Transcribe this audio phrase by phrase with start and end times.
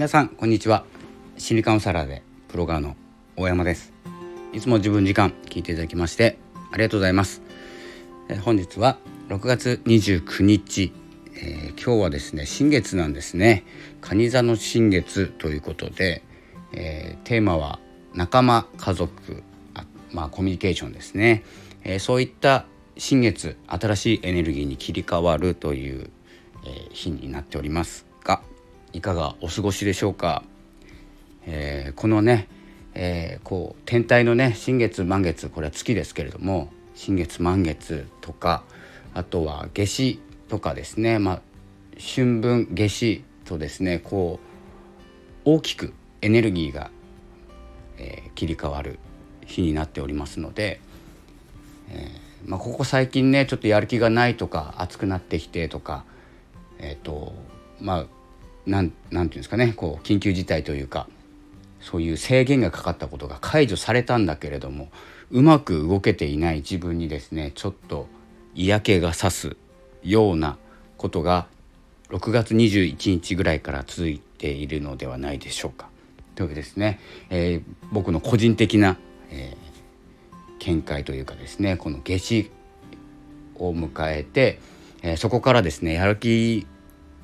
[0.00, 0.86] 皆さんこんにちは。
[1.36, 2.96] 心理カウンセラーでプロガーの
[3.36, 3.92] 大山です。
[4.54, 6.38] いつも自分時間聞いていただきまして
[6.72, 7.42] ありがとうございます。
[8.30, 8.96] え本日は
[9.28, 10.94] 6月29日、
[11.34, 13.62] えー、今日はですね新月なんですね。
[14.00, 16.22] 蟹座の新月ということで、
[16.72, 17.78] えー、テーマは
[18.14, 19.42] 仲間家族
[19.74, 21.44] あまあコミュニケーションですね、
[21.84, 22.64] えー、そういった
[22.96, 26.10] 新月新しいエネルギーに切り替わるという、
[26.64, 28.40] えー、日になっておりますが
[28.92, 30.42] いかがお過ごしでしょうか、
[31.46, 32.48] えー、このね、
[32.94, 38.62] えー、こう天体のね新月満月これは月ですけれども新月満月とか
[39.14, 41.40] あとは夏至とかですね、まあ、
[41.98, 44.40] 春分夏至とですねこ
[45.44, 46.90] う大きくエネルギーが、
[47.98, 48.98] えー、切り替わる
[49.46, 50.80] 日になっておりますので、
[51.88, 56.04] えーまあ、ここ最近ねちょっとやる気がないとか暑くなってきてとか
[56.78, 57.34] えっ、ー、と
[57.80, 58.06] まあ
[58.66, 61.08] なんなんていうんですかねこう緊急事態というか
[61.80, 64.90] そういう制限がかかったことが解除されたんだけれども
[65.30, 68.06] うまく動けていない自分にですねちょっと
[68.54, 69.56] 嫌気がさす
[70.02, 70.58] ような
[70.96, 71.46] ことが
[72.10, 75.88] 6月21日ぐらいから続いているのではないでしょうか。
[76.34, 78.96] というわけですね、えー、僕の個人的な、
[79.30, 82.50] えー、見解というかですねこの夏至
[83.56, 84.58] を迎えて、
[85.02, 86.66] えー、そこからですねやる気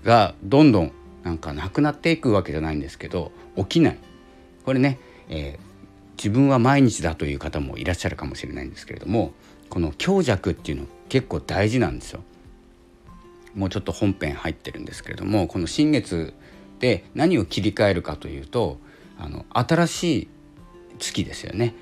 [0.05, 0.93] がどんどん
[1.27, 3.99] なんかなくなっていくわけじゃないんですけど起きない
[4.65, 5.61] これね、えー、
[6.17, 9.33] 自分は毎日だという方もいらっしゃるかもしれないんですけれども
[9.69, 12.23] この強弱っていうの結構大事なんですよ。
[13.57, 16.33] もうちょっと本編入ってるんですけれどもこの新月
[16.79, 18.79] で何を切り替えるかというと
[19.19, 20.29] あの新しい
[21.01, 21.75] 月ですよね。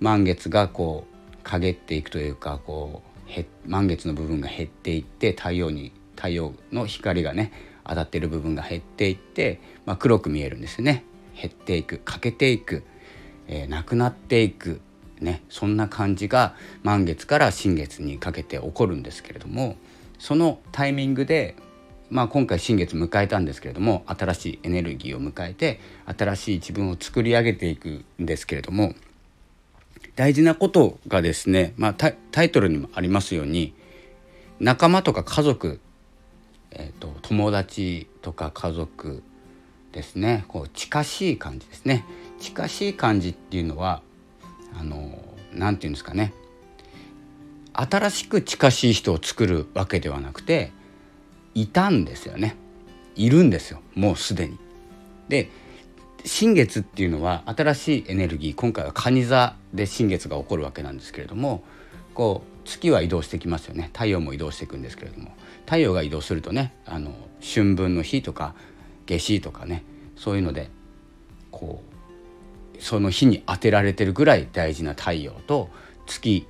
[0.00, 7.50] 満月がこう陰っていくというかこう満月の部分が減っていって太陽に太陽の光がね
[7.86, 11.04] 当たってる部分が減っていって、まあ、黒く見えるんですね。
[11.34, 12.84] 減っていく欠けていく、
[13.48, 14.80] えー、なくなっていく
[15.20, 19.76] ねそんな感じが満月から新月にかけて起こるんですけれども
[20.18, 21.56] そのタイミングで、
[22.10, 28.94] まあ、今回新月迎えたんですけれども新しいエネルギーを迎えて新しい自分を作り上げていくんですけれども
[30.16, 33.74] 大事なことがですね、まあ、タイトルにもありますように
[34.60, 35.80] 仲間とか家族
[36.74, 39.22] えーと、友達とか家族
[39.92, 40.44] ですね。
[40.48, 42.04] こう近しい感じですね。
[42.40, 44.02] 近しい感じっていうのは
[44.78, 46.32] あの何て言うんですかね。
[47.72, 50.72] 新しく近しい人を作るわけではなくて
[51.54, 52.56] いたんですよね。
[53.16, 53.80] いるんですよ。
[53.94, 54.58] もうすでに。
[55.28, 55.50] で
[56.24, 61.62] 新月っていうのは新しいエネルギー今回は蟹座で新月が起こるわけなんですけれども
[62.14, 65.32] こう月は移動してきますよね太陽も移動していくんですけれども
[65.64, 68.54] 太陽が移動するとねあの春分の日とか
[69.06, 69.84] 夏至とかね
[70.16, 70.70] そういうので
[71.50, 71.82] こ
[72.78, 75.70] うその日に当てられてるぐらい大事な太陽と
[76.06, 76.46] 月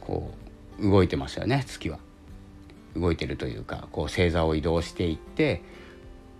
[0.00, 0.32] こ
[0.78, 1.98] う動いてますよね月は。
[2.96, 5.62] 動いてるというかこう星座を移動していって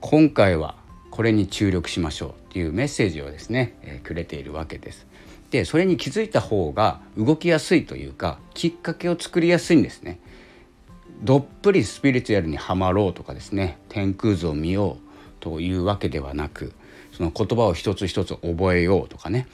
[0.00, 0.74] 今回は
[1.10, 5.06] これに注力しましょうっていうメッセージをですね、えー、くれているわけです。
[5.50, 10.20] でそれに気づいた方が動きやすいというかきっかけを作りやすいんですね。
[11.22, 15.10] どっぷりスピリチュアルにはまろうとかですね天空図を見よう
[15.40, 16.72] というわけではなく
[17.12, 19.46] その言葉を一つ一つ覚えようとかね、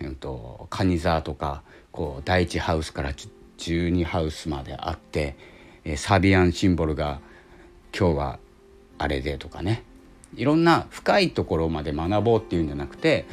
[0.00, 1.62] えーと、カニ座とか
[1.92, 3.14] こう第1ハウスから
[3.56, 5.36] 12ハウスまであって、
[5.84, 7.20] え、サビアンシンボルが
[7.98, 8.38] 今日は
[8.98, 9.84] あれでとかね
[10.36, 13.24] いろんな深いところまで学ぼうっていうんじゃなくて、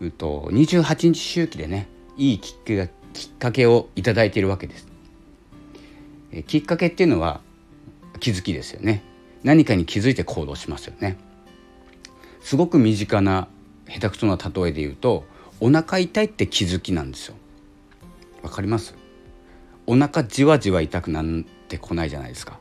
[0.00, 4.86] うと、28日周期でねいいきっかけをいただいているわけです。
[6.32, 7.40] えきっかけっていうのは
[8.20, 9.02] 気づきですよね。
[9.42, 11.16] 何かに気づいて行動しますよね。
[12.40, 13.48] すごく身近な
[13.88, 15.24] 下手くそな例えで言うと
[15.60, 17.34] お腹痛いって気づきなんですよ。
[18.42, 18.94] わかります？
[19.86, 21.26] お腹じわじわ痛くなっ
[21.68, 22.58] てこないじゃないですか。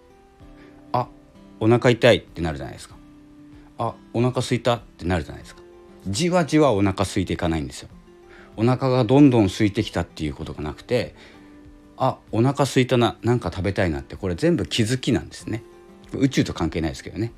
[0.93, 1.07] あ
[1.59, 2.95] お腹痛いってなるじゃないですか。
[3.77, 5.61] あお腹空いたってなるじゃないですか。
[6.07, 7.89] じわじわお腹空いていかないんですよ
[8.57, 11.15] お腹がどんどん空いてきたっていうことがなくて
[11.97, 15.63] あお腹空いたな何か食べたいなってこれ全部気づきなんですね
[16.13, 17.31] 宇宙と関係ないですけどね、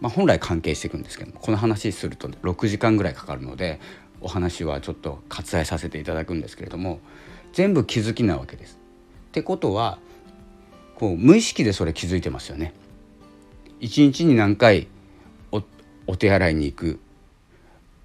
[0.00, 3.80] まあ、本来関係していくんですけどこの話すると6時間ぐらいかかるので
[4.20, 7.00] お話はちょっと割愛させていただくんですけれども
[7.52, 8.78] 全部気づきなわけです。
[9.28, 9.98] ってことは
[10.94, 12.72] こう無意識でそれ気づいてますよね。
[13.80, 14.86] 一日に何回
[16.06, 17.00] お手洗いに行く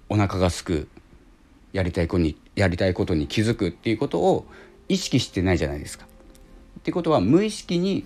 [0.08, 0.88] お腹がすく
[1.72, 4.46] やりたいことにやりたいことに気づくっていうことを
[4.88, 6.06] 意識してないじゃないですか。
[6.80, 8.04] ってことは無意識に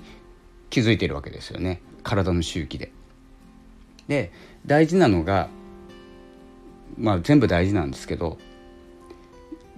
[0.71, 2.93] 気づいてるわけですよね体の周期で。
[4.09, 4.33] で
[4.67, 5.49] 大事なのが
[6.99, 8.39] まあ全部大事なんですけど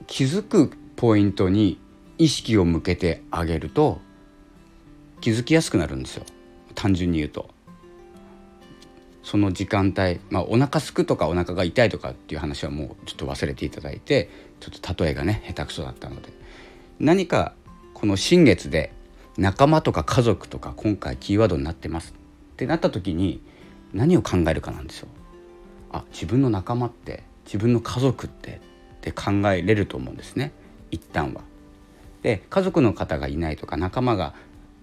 [0.06, 1.78] 気づくポイントに
[2.18, 4.00] 意識を向けてあげると
[5.20, 6.24] 気づきやすくなるんですよ
[6.74, 7.53] 単純に言うと。
[9.24, 14.28] その時間帯、まあ、お腹すくとかお腹が痛いとかっていう話はもうちょっと忘れていただいて
[14.60, 16.28] ちょっと例えがね下手くそだったので
[17.00, 17.54] 何か
[17.94, 18.92] この新月で
[19.38, 23.40] 仲間とか家族とか今回キーワードになってますってなった時に
[23.94, 25.08] 何を考えるかなんですよ。
[25.90, 28.60] あ自分の仲間って自分の家族って
[28.96, 30.52] って考えれると思うんですね
[30.90, 31.42] 一旦は。
[32.22, 34.34] で家族の方がいないとか仲間が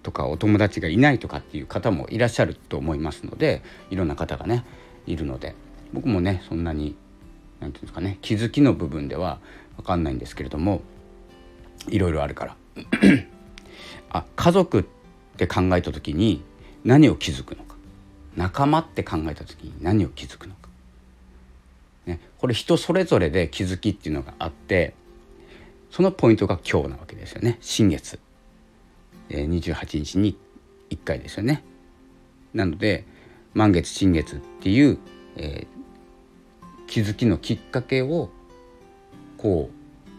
[0.02, 4.64] とかお友達がいないとかっていう方もいらっしゃると思いますのでいろんな方がね
[5.06, 5.54] いるので。
[5.92, 6.96] 僕もねそんなに
[7.60, 9.38] 何て言うんですかね気づきの部分では
[9.76, 10.82] 分かんないんですけれども
[11.88, 12.56] いろいろあるから。
[14.10, 14.84] あ家族っ
[15.36, 16.42] て考えた時に
[16.84, 17.76] 何を気づくのか。
[18.36, 20.68] 仲間って考えた時に何を気づくのか、
[22.06, 24.94] ね、これ人それぞれで気づきっていうのがあって
[25.90, 27.58] そのポイントが今日なわけですよね。
[27.60, 28.18] 新月。
[29.36, 30.36] 28日に
[30.90, 31.64] 1回ですよね。
[32.54, 33.04] なので
[33.54, 34.98] 満月新月っていう、
[35.36, 38.30] えー、気づきのきっかけを
[39.36, 39.70] こ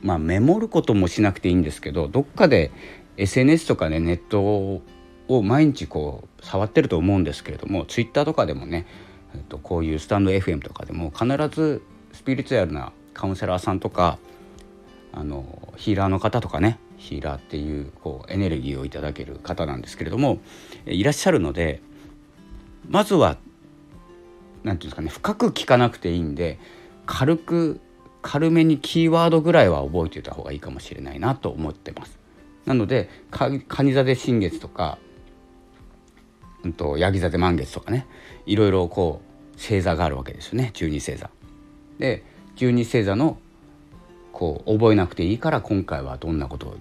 [0.03, 2.71] うまあメモることもしなくていいんですけどどっかで
[3.17, 8.85] SNS とかねネットを毎日こう触ってると思うんですけれども Twitter とかでもね、
[9.33, 11.81] えっと、こういうスタンド FM とかでも必ず
[12.11, 14.19] スピリチュアルなカウンセラーさんとか
[15.11, 20.39] あのヒーラーの方とかねヒーラーっていうこうエネルギーをいただける方なんですけれども
[20.85, 21.81] いらっしゃるので
[22.87, 23.37] まずは
[24.63, 26.59] 何て言うんですかね深く聞かなくていいんで
[27.05, 27.81] 軽く
[28.21, 32.17] 軽めにキーワードぐらいは覚えておいた方がいいかもしれないなと思ってます。
[32.65, 34.97] なので蟹座で新月とか、
[36.63, 38.07] うんと、ヤギ座で満月とかね
[38.45, 39.21] いろいろこ
[39.53, 41.29] う星座があるわけですよね十二星座。
[41.99, 42.23] で
[42.55, 43.37] 十二星座の
[44.31, 46.77] こう覚えなくていいから今回はどんなことを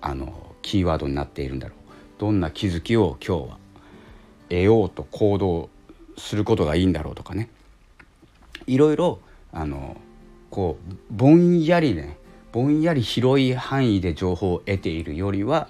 [0.00, 1.78] あのキーワードになっているんだろう。
[2.18, 3.58] どんな気づきを今日は
[4.48, 5.68] 得ようと行動
[6.16, 7.50] することがいいんだろうとかね。
[8.66, 9.20] いろいろ
[9.52, 9.96] あの
[10.50, 12.18] こうぼんやりね
[12.52, 15.68] ぼんやり広い範囲で情報を得ているよりは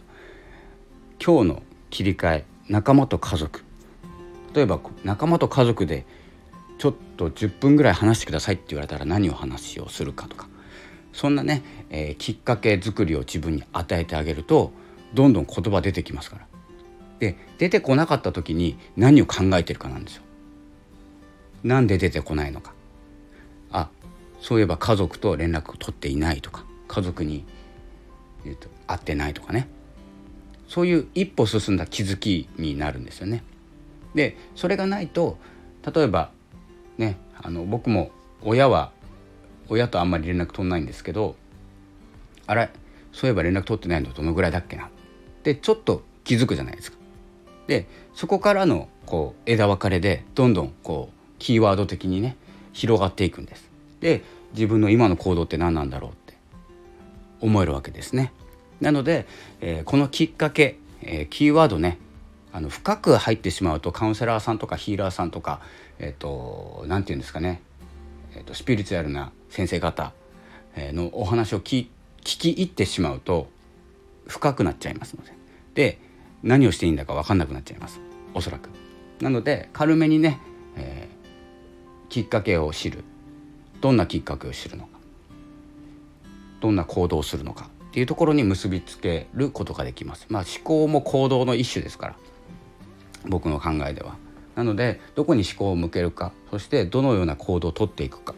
[1.24, 3.64] 今日の切り替え仲間と家族。
[4.54, 6.06] 例えば仲間と家族で
[6.78, 10.48] ちょっと10分ぐらい話してくださいって言われたら何を話をするかとか。
[11.16, 14.70] そんなね、えー、きっかけ作りを自分に与えてあげると
[15.14, 16.46] どんどん言葉出てきますから。
[17.18, 20.22] で出てこなかった時に何を考えてるかなんですよ。
[21.64, 22.74] なんで出てこないのか。
[23.72, 23.88] あ
[24.42, 27.46] そういえば家族と連絡を取っていないとか家族に、
[28.44, 29.68] えーと、会ってないとかね
[30.68, 33.42] そういう一歩進んだ気づきになるんですよね。
[34.14, 35.38] でそれがないと
[35.94, 36.30] 例えば
[36.98, 38.10] ねあの僕も
[38.42, 38.92] 親は
[39.68, 41.36] 親とあんまり連絡取んないんですけど
[42.46, 42.70] あれ
[43.12, 44.88] そういえば連絡取ってないのどのぐらいだっけなっ
[45.42, 46.98] てちょっと気づくじゃないですか。
[47.66, 52.36] でそこからのこう枝分かれでどんどんこうキーワード的にね
[52.72, 53.70] 広がっていくんです。
[54.00, 54.22] で
[54.52, 56.34] 自分の今の行動って何なんだろうって
[57.40, 58.32] 思えるわけですね。
[58.80, 59.26] なので、
[59.60, 61.98] えー、このきっかけ、えー、キーワードね
[62.52, 65.60] あの深く入ってしまうとカウンセラーさんとかヒーラーさんとか
[65.98, 67.62] えっ、ー、と何て言うんですかね、
[68.36, 70.12] えーとスピリチュアルな先生方
[70.76, 71.88] のお話を聞
[72.22, 73.48] き入ってしまうと
[74.26, 75.32] 深くなっちゃいますので
[75.74, 75.98] で
[76.42, 78.00] 何をしていいんだか分かんなくなっちゃいます
[78.34, 78.68] おそらく。
[79.20, 80.38] なので軽めにね、
[80.76, 83.02] えー、きっかけを知る
[83.80, 84.98] どんなきっかけを知るのか
[86.60, 90.26] どんな行動をするのかっていうところに結びつけることができます。
[90.28, 92.16] まあ、思考も行動の一種ですから
[93.26, 94.16] 僕の考えでは。
[94.56, 98.34] なのでどこに思考を向けるかそしてどのような行動をとっていくか。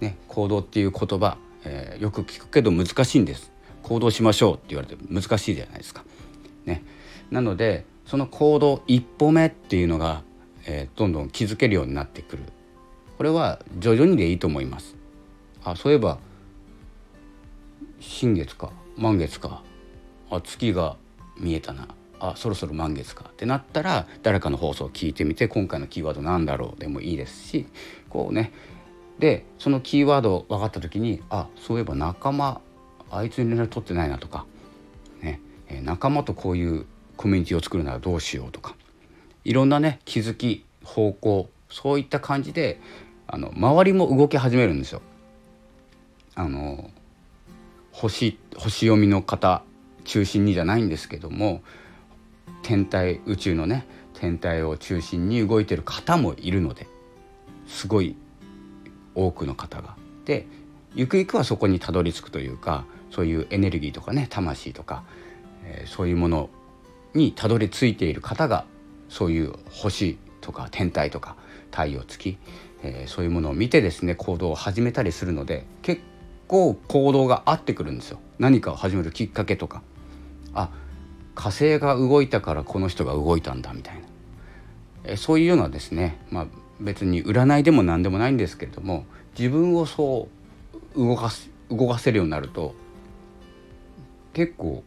[0.00, 3.50] ね、行動っていう言葉、えー、よく聞くけど難しいんです。
[3.82, 6.04] 行動しましょうって言われて難しいじゃないですか。
[6.66, 6.82] ね、
[7.30, 10.22] なのでその行動一歩目っていうのが、
[10.66, 12.42] えー、どんどん気づけるようになってくる。
[13.16, 14.96] これは徐々にでいいと思います。
[15.64, 16.18] あそういえば
[18.00, 19.62] 新月か満月か
[20.30, 20.96] あ月が
[21.38, 21.88] 見えたな。
[22.20, 27.66] あそろそろ満月かってなったら誰かの放送を聞いてみて今回のキーワードなんだろうでもいいですし
[28.08, 28.52] こうね
[29.18, 32.60] でそのキーワード分かった時にあそういえば仲間
[33.10, 34.46] あいつに連絡取ってないなとか、
[35.22, 35.40] ね、
[35.82, 38.74] 仲間とこういうコミュニティを作るならどうしようとか
[39.44, 42.80] いろんなね気づき方向そういった感じで
[43.26, 45.02] あの周りも動き始めるんですよ。
[46.34, 46.90] あの
[47.92, 49.62] 星星読みの方
[50.04, 51.62] 中心にじゃないんですけども
[52.66, 56.88] 天体宇宙のね天体を中心に動いてる方もいるので
[57.68, 58.16] すごい
[59.14, 59.94] 多くの方が。
[60.24, 60.48] で
[60.96, 65.04] ゆくゆくはそこにたどり着くというかそういうエネルギーとかね魂とか、
[65.62, 66.50] えー、そういうもの
[67.14, 68.64] にたどり着いている方が
[69.08, 71.36] そういう星とか天体とか
[71.70, 72.36] 太陽月、
[72.82, 76.02] えー、そういうものを見てですね行動を始めたりするので結
[76.48, 79.82] 構行動が合ってくるんですよ何かを始めるきっかけとか
[80.52, 80.70] あ
[81.36, 84.00] 火星が動いたからこの人が動いたんだみたいな、
[85.04, 86.46] え、そういうようなですね、まあ、
[86.80, 89.06] 別に占いでも何でもないんですけれども
[89.38, 90.28] 自分をそ
[90.96, 92.74] う動かす動かせるようになると
[94.32, 94.82] 結構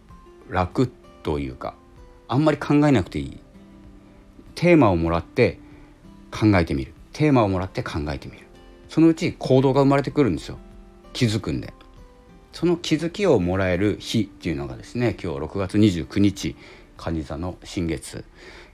[0.49, 0.91] 楽
[1.23, 1.75] というか
[2.27, 3.39] あんまり考えなくていい。
[4.53, 5.57] テーマをもらって
[6.31, 6.93] 考えてみる。
[7.11, 8.45] テーマをもらって考えてみる。
[8.87, 10.57] そのうち行動が生まれてくるんですよ。
[11.13, 11.73] 気づくんで。
[12.53, 16.55] その気づきをもらえる日っていうのがですね今日6月29日
[16.97, 18.25] 蟹座の新月、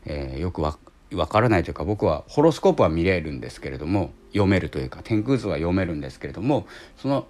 [0.05, 0.77] えー、よくわ
[1.11, 6.67] 分からないというか僕はホロスコープは見れるんですけれども読めるというか天空図は読めるんですけれども
[6.97, 7.27] その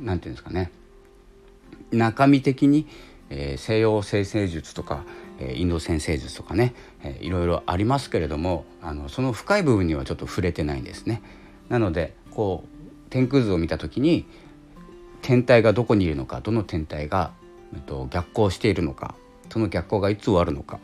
[0.00, 0.70] 何て言うんですかね
[1.90, 2.86] 中身的に、
[3.30, 5.04] えー、西洋生成術とか、
[5.38, 11.22] えー、インド先生術とかね、えー、いろいろありますけれどもあのその深い部分にはちょっと触れてないんですね。
[11.68, 14.26] なのでこう天空図を見た時に
[15.28, 17.32] 天体がどこにいるのかどの天体が、
[17.74, 19.14] えっと、逆行しているのか
[19.50, 20.80] その逆行がいつ終わるのか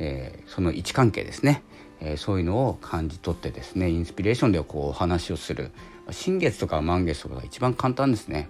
[0.00, 1.62] えー、その位置関係ですね、
[2.00, 5.70] えー、そういうのを感じ取ってですねインスピレーションでこうお話をする。
[6.10, 8.48] 新月とか満月とかが一番簡単ですね。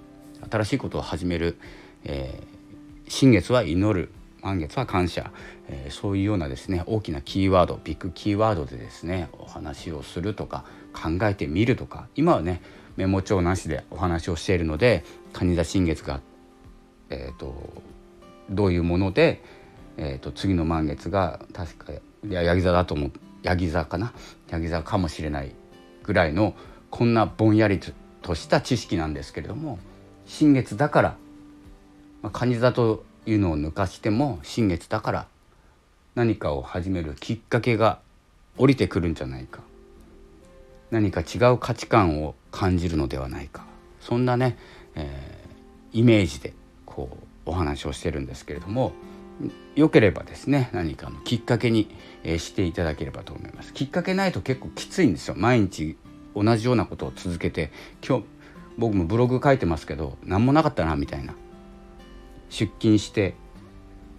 [0.49, 1.59] 新しいことを始める、
[2.05, 4.11] えー、新月は祈る。
[4.43, 5.33] 満月は感謝、
[5.69, 12.63] えー、そういうようなですね大きなキーワードビッグキーワードでですねお話をするとか考えてみるとか今はね
[12.97, 16.21] メモ帳なしでお話をしているので蟹座新月が、
[17.09, 17.83] えーと
[18.53, 19.45] どういうもので、
[19.97, 21.93] えーと、次の満月が確か
[22.29, 23.13] ヤギ座だと思う
[23.45, 24.13] ヤギ座かな？
[24.49, 25.53] ヤギ座かもしれない
[26.03, 26.55] ぐらいの
[26.91, 27.79] こんなぼんやり
[28.23, 29.79] とした知識なんですけれども
[30.27, 31.17] 新月だから、
[32.23, 35.27] まあ、蟹座というのを抜かしても新月だから
[36.17, 38.01] 何かを始めるきっかけが
[38.59, 39.61] 降りてくるんじゃないか。
[40.91, 43.65] 何か違う価値観を感じるのではないか。
[44.01, 44.57] そんなね、
[44.95, 46.55] えー、イメージで
[46.87, 48.93] こうお話をしてるんですけれども
[49.75, 51.89] 良ければですね何かのきっかけに、
[52.23, 53.73] えしていただければと思います。
[53.73, 55.35] きっかけないと結構きついんですよ。
[55.37, 55.97] 毎日
[56.35, 57.71] 同じようなことを続けて
[58.07, 58.25] 今日
[58.77, 61.35] 僕もブログ書いてますけど何もなかったなみたいな。
[62.51, 63.35] 出勤して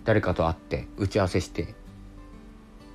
[0.06, 1.76] 誰かと会って打ち合わせして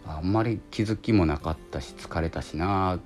[0.07, 2.99] あんまり気づきもなかったし疲れたしな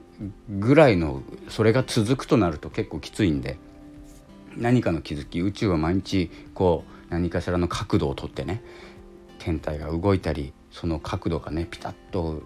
[0.49, 3.59] ぐらいのそれが続くとなると結構きついんで
[4.57, 8.63] 何かの気づき宇宙は毎日こう何かしらの角度をとってね
[9.39, 12.43] 天体が動いたりその角度がねピタッと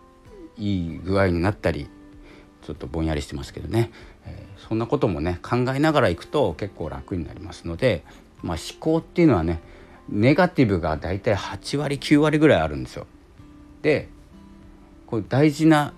[0.56, 1.88] いい具合になったり
[2.62, 3.90] ちょっとぼんやりしてますけどね、
[4.24, 8.04] えー、そんなこともね考えながらいくと結構楽になりますので、
[8.42, 9.60] まあ、思考っていうのはね
[10.08, 13.06] ネガティブがだいたい8割9割ぐらいあるんですよ。
[13.82, 14.08] で
[15.06, 15.92] これ大事な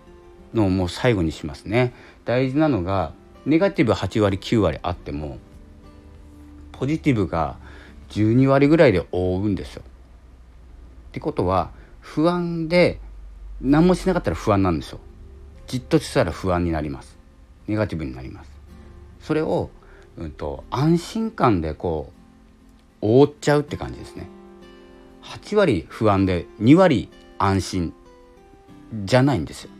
[0.56, 1.92] のをもう最後にしますね。
[2.24, 3.12] 大事なのが
[3.44, 5.38] ネガティブ8割9割あっても
[6.72, 7.56] ポジティブが
[8.10, 9.82] 12割ぐらいで覆うんですよ。
[11.08, 11.70] ってことは
[12.00, 12.98] 不安で
[13.60, 15.00] 何もしなかったら不安なんですよ。
[15.66, 17.16] じっとしたら不安になります。
[17.66, 18.50] ネガティブになります。
[19.20, 19.70] それを、
[20.16, 22.12] うんと、安心感でこ
[23.02, 24.28] う覆っちゃうって感じですね。
[25.22, 27.92] 8割不安で2割安心
[29.04, 29.70] じゃないんですよ。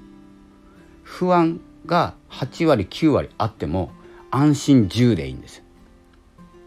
[1.07, 3.93] 不安が8割9割あっても
[4.33, 5.63] 安心10でいいんです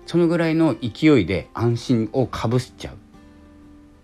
[0.06, 2.96] そのぐらいの勢いで安心をかぶしちゃう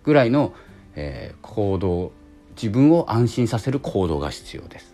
[0.04, 0.54] ぐらいの、
[0.96, 2.12] えー、行動
[2.56, 4.94] 自分を安心させる行動が必要です。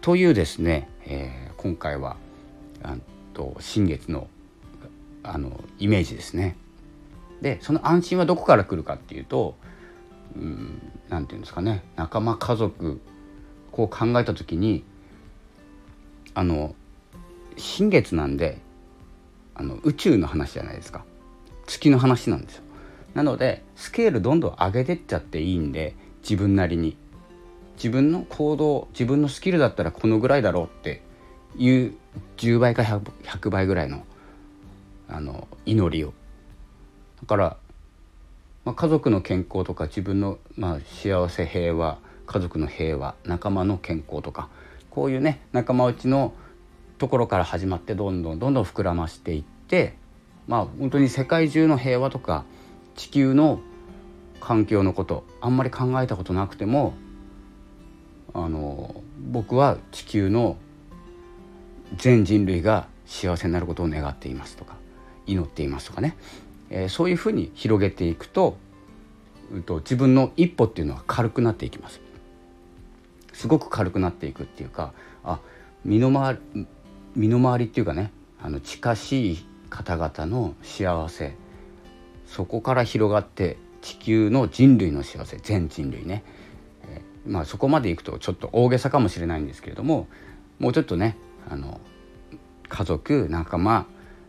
[0.00, 2.16] というですね、えー、今回は
[2.82, 2.96] あ
[3.32, 4.26] と新月の
[5.22, 6.56] あのイメージですね。
[7.42, 9.54] でその安心はどこから来るかっていうと
[10.34, 13.00] 何、うん、て言うんですかね仲間家族
[13.72, 14.84] こう考えた時に
[16.34, 16.74] あの
[17.56, 18.58] 新月なんで
[19.54, 21.04] あの宇宙の話じゃないですか。
[21.66, 22.62] 月の話なんですよ。
[23.14, 26.96] なのでスケールどんどん上げてっちゃっていいんで自分なりに。
[27.76, 31.02] 自分の行動自分のスキルだったらこのぐらいだろうって
[31.56, 31.94] いう
[32.36, 34.04] 10倍か 100, 100倍ぐらいの
[35.08, 36.12] あの祈りを。
[37.22, 37.56] だから、
[38.64, 44.48] まあ、家族の健康とか自分の、まあ、幸せ平和家族の平和仲間の健康とか
[44.90, 46.34] こういうね仲間内の
[46.98, 49.96] ところから始まってどんどんどんどん膨らましていって
[50.46, 52.44] まあ本当に世界中の平和とか
[52.94, 53.60] 地球の
[54.40, 56.94] 環境のことあんまり考えたことなくても
[58.34, 58.94] あの
[59.30, 60.56] 僕は地球の
[61.96, 64.76] 全人類が幸せになることを願っていますとか
[65.26, 66.16] 祈っていますとかね、
[66.70, 68.56] えー、そういうふうに広げていくと,、
[69.52, 72.00] うと自分の一歩っていうのは軽くなっていきます。
[73.32, 74.92] すごく軽くなっていくっていうか
[75.24, 75.40] あ
[75.84, 76.66] 身の回り
[77.14, 78.12] 身の回りっていうかね
[78.42, 81.34] あの近しい方々の幸せ
[82.26, 86.22] そこから広がって地球の人類の幸せ全人類ね、
[86.88, 90.08] え、まあそこまでいくとちょっと大げさかもしれないんですけれども
[90.58, 91.16] もうちょっとね
[91.48, 91.80] あの
[92.68, 93.86] 家族仲間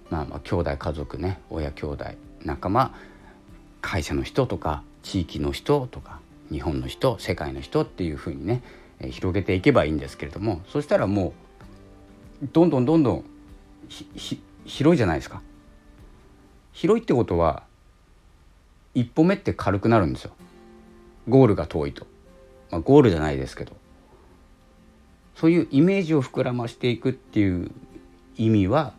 [0.09, 2.05] まあまあ兄弟家族ね親兄弟
[2.43, 2.93] 仲間
[3.81, 6.19] 会社の人とか地域の人とか
[6.51, 8.63] 日本の人世界の人っていうふうにね、
[9.11, 11.33] 広げていけばいいんですけれどもそしたらも
[12.43, 13.23] うどんどんどんどん
[14.65, 15.41] 広いじゃないですか。
[16.73, 17.63] 広いってことは
[18.95, 20.31] 一歩目って軽くなるんですよ
[21.29, 22.05] ゴールが遠いと、
[22.71, 23.73] まあ、ゴールじゃないですけど
[25.35, 27.71] そういうイメージを膨らましていくっていう
[28.37, 28.93] 意味は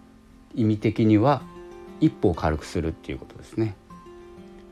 [0.54, 1.42] 意味的には
[2.00, 3.76] 一歩を軽くするっていうことですね。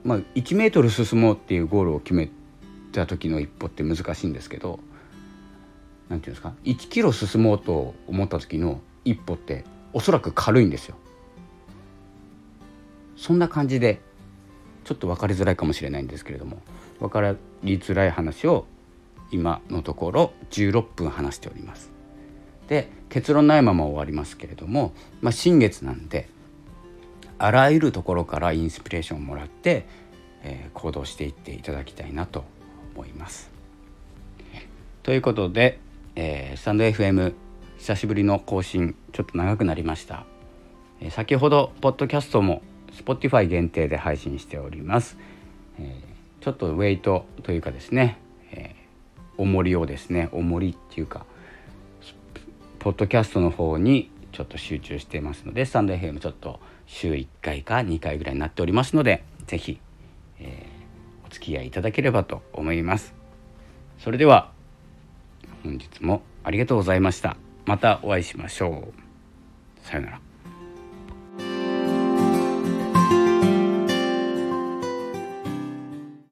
[0.05, 2.29] まあ、1メートル進もうっていうゴールを決め
[2.91, 4.81] た時の一歩って難しいんですけど
[6.09, 10.97] 何て言うんですか？1キロ進もうと思った時の一歩っておそらく軽いんですよ。
[13.17, 14.01] そんな感じで
[14.85, 16.61] ちょっと分かりづらいかもしれないんですけれども
[16.99, 17.21] 分か
[17.63, 18.67] りづらい話を
[19.31, 21.91] 今のところ16分話しております。
[22.69, 26.29] で結論ないまま終わりますけれども、まあ、新月なんで
[27.39, 29.85] あらゆるところからインスピレーションをもらって、
[30.43, 32.45] えー、行動していっていただきたいなと
[32.95, 33.51] 思います。
[35.03, 35.81] ということで、
[36.15, 37.35] えー、スタンド FM
[37.79, 40.25] 久しぶりの更新ちょっと長くなりました。
[41.01, 45.17] えー、先ほどポッドキャストも Spotify 限定で配信しております、
[45.79, 48.19] えー、ちょっとウェイトというかですね、
[48.53, 51.27] えー、重りをですね重りっていうか
[52.79, 59.81] ポッドキャストの方にちょっと集中していますのでスタンド FM ちょっと週1回か2回ぐらいになっておりますので是非、
[60.39, 63.15] えー、お付き合いいただければと思います
[63.99, 64.52] それでは
[65.63, 67.37] 本日もありがとうございました。
[67.67, 69.87] またお会いしましょう。
[69.87, 70.32] さようなら。